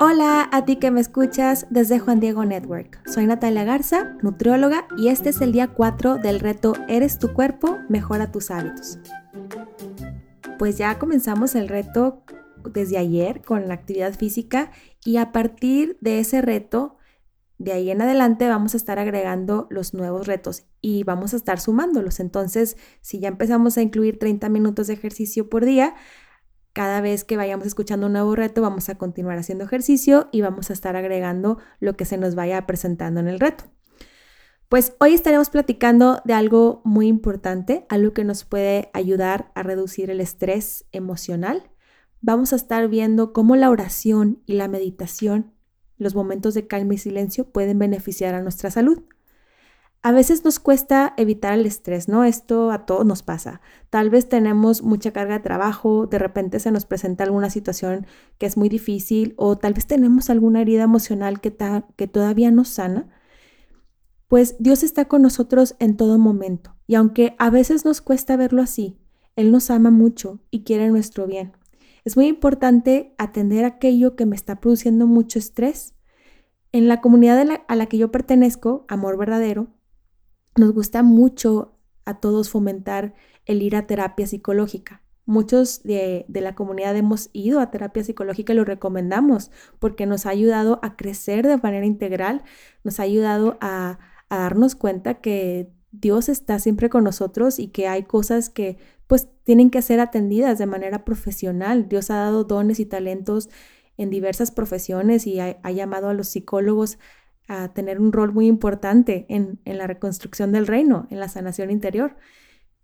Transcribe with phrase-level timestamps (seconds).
[0.00, 3.00] Hola a ti que me escuchas desde Juan Diego Network.
[3.10, 7.78] Soy Natalia Garza, nutrióloga, y este es el día 4 del reto Eres tu cuerpo,
[7.88, 9.00] mejora tus hábitos.
[10.56, 12.22] Pues ya comenzamos el reto
[12.72, 14.70] desde ayer con la actividad física
[15.04, 16.96] y a partir de ese reto,
[17.58, 21.58] de ahí en adelante vamos a estar agregando los nuevos retos y vamos a estar
[21.58, 22.20] sumándolos.
[22.20, 25.96] Entonces, si ya empezamos a incluir 30 minutos de ejercicio por día,
[26.78, 30.70] cada vez que vayamos escuchando un nuevo reto, vamos a continuar haciendo ejercicio y vamos
[30.70, 33.64] a estar agregando lo que se nos vaya presentando en el reto.
[34.68, 40.08] Pues hoy estaremos platicando de algo muy importante, algo que nos puede ayudar a reducir
[40.08, 41.68] el estrés emocional.
[42.20, 45.54] Vamos a estar viendo cómo la oración y la meditación,
[45.96, 49.02] los momentos de calma y silencio pueden beneficiar a nuestra salud.
[50.00, 52.22] A veces nos cuesta evitar el estrés, ¿no?
[52.22, 53.60] Esto a todos nos pasa.
[53.90, 58.06] Tal vez tenemos mucha carga de trabajo, de repente se nos presenta alguna situación
[58.38, 61.56] que es muy difícil o tal vez tenemos alguna herida emocional que,
[61.96, 63.08] que todavía no sana.
[64.28, 68.62] Pues Dios está con nosotros en todo momento y aunque a veces nos cuesta verlo
[68.62, 68.98] así,
[69.34, 71.52] Él nos ama mucho y quiere nuestro bien.
[72.04, 75.94] Es muy importante atender aquello que me está produciendo mucho estrés.
[76.70, 79.68] En la comunidad a la que yo pertenezco, Amor Verdadero,
[80.58, 83.14] nos gusta mucho a todos fomentar
[83.46, 85.02] el ir a terapia psicológica.
[85.24, 90.30] Muchos de, la comunidad hemos ido a terapia psicológica y lo recomendamos porque nos ha
[90.30, 92.44] ayudado a crecer de manera integral,
[92.82, 93.98] nos ha ayudado a,
[94.30, 99.28] a darnos cuenta que Dios está siempre con nosotros y que hay cosas que pues
[99.44, 101.88] tienen que ser atendidas de manera profesional.
[101.88, 103.50] Dios ha dado dones y talentos
[103.98, 106.98] en diversas profesiones y ha, ha llamado a los psicólogos
[107.48, 112.16] a tener un rol muy importante en, la reconstrucción del reino, en la sanación interior.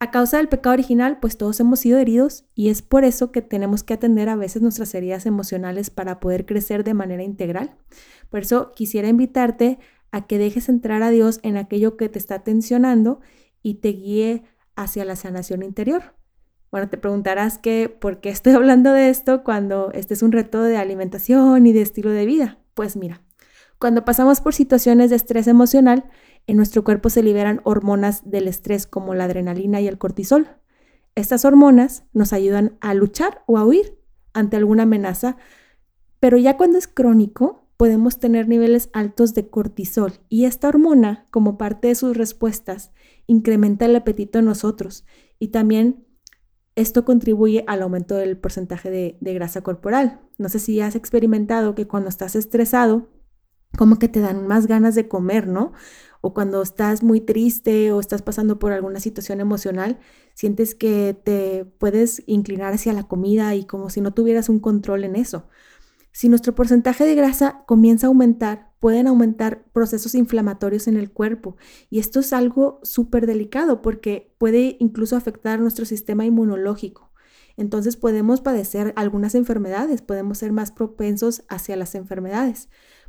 [0.00, 3.40] A causa del pecado original, pues todos hemos sido heridos y es por eso que
[3.40, 7.76] tenemos que atender a veces nuestras heridas emocionales para poder crecer de manera integral.
[8.30, 9.78] Por eso quisiera invitarte
[10.10, 13.20] a que dejes entrar a Dios en aquello que te está tensionando
[13.62, 14.42] y te guíe
[14.76, 16.14] hacia la sanación interior.
[16.70, 20.62] Bueno, te preguntarás que por qué estoy hablando de esto cuando este es un reto
[20.62, 22.58] de alimentación y de estilo de vida.
[22.74, 23.22] Pues mira,
[23.78, 26.10] cuando pasamos por situaciones de estrés emocional,
[26.46, 30.48] en nuestro cuerpo se liberan hormonas del estrés como la adrenalina y el cortisol.
[31.14, 33.98] Estas hormonas nos ayudan a luchar o a huir
[34.32, 35.36] ante alguna amenaza,
[36.20, 41.58] pero ya cuando es crónico podemos tener niveles altos de cortisol y esta hormona, como
[41.58, 42.92] parte de sus respuestas,
[43.26, 45.04] incrementa el apetito en nosotros
[45.38, 46.04] y también
[46.78, 50.20] esto contribuye al aumento del porcentaje de, grasa corporal.
[50.38, 53.08] No sé si has experimentado que cuando estás estresado,
[53.76, 55.72] como que te dan más ganas de comer, ¿no?
[56.20, 59.98] O cuando estás muy triste o estás pasando por alguna situación emocional,
[60.34, 65.04] sientes que te puedes inclinar hacia la comida y como si no tuvieras un control
[65.04, 65.48] en eso.
[66.12, 71.56] Si nuestro porcentaje de grasa comienza a aumentar, pueden aumentar procesos inflamatorios en el cuerpo.
[71.90, 77.12] Y esto es algo súper delicado porque puede incluso afectar nuestro sistema inmunológico.
[77.56, 82.68] Entonces podemos padecer algunas enfermedades, podemos ser más propensos hacia las enfermedades.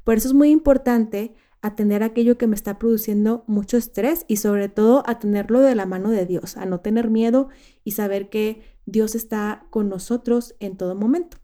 [0.09, 4.67] Por eso es muy importante atender aquello que me está produciendo mucho estrés y sobre
[4.67, 7.49] todo atenderlo de la mano de Dios, a no tener miedo
[7.83, 11.37] y saber que Dios está con nosotros en todo momento.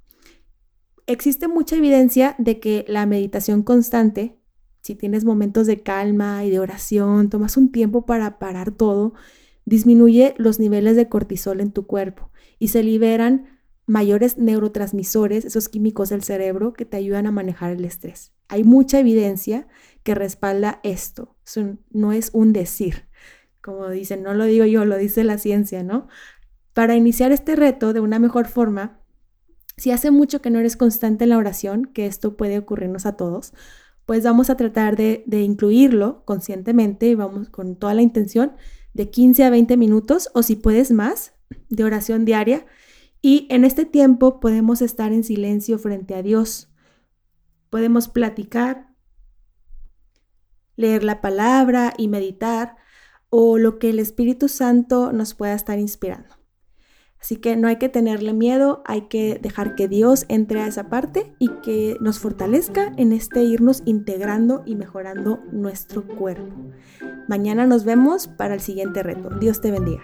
[1.06, 4.40] Existe mucha evidencia de que la meditación constante,
[4.82, 9.14] si tienes momentos de calma y de oración, tomas un tiempo para parar todo,
[9.66, 13.55] disminuye los niveles de cortisol en tu cuerpo y se liberan
[13.86, 18.34] mayores neurotransmisores, esos químicos del cerebro que te ayudan a manejar el estrés.
[18.48, 19.68] Hay mucha evidencia
[20.04, 21.36] que respalda esto.
[21.92, 23.08] no es un decir.
[23.62, 26.08] Como dicen, no lo digo yo, lo dice la ciencia, ¿no?
[26.74, 29.02] Para iniciar este reto de una mejor forma,
[29.78, 33.18] si hace mucho que no eres constante en la oración, que esto puede ocurrirnos a
[33.18, 33.54] todos,
[34.06, 38.54] pues vamos a tratar de, de incluirlo conscientemente y vamos con toda la intención
[38.94, 41.34] de 15 a 20 minutos o si puedes más
[41.70, 42.66] de oración diaria
[43.26, 46.70] y en este tiempo podemos estar en silencio frente a Dios.
[47.72, 48.94] Podemos platicar,
[50.76, 52.76] leer la palabra y meditar
[53.32, 56.36] o lo que el Espíritu Santo nos pueda estar inspirando.
[57.20, 60.90] Así que no hay que tenerle miedo, hay que dejar que Dios entre a esa
[60.90, 66.54] parte y que nos fortalezca en este irnos integrando y mejorando nuestro cuerpo.
[67.28, 69.30] Mañana nos vemos para el siguiente reto.
[69.40, 70.04] Dios te bendiga.